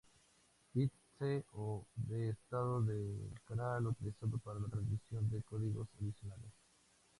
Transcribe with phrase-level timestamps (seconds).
[0.73, 6.49] Bit C o de estado del canal, utilizado para la transmisión de códigos adicionales.